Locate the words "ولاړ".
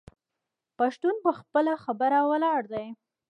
2.29-2.61